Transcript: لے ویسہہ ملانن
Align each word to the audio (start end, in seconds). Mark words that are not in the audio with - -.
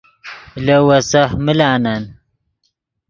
لے 0.65 0.75
ویسہہ 0.87 1.33
ملانن 1.45 2.03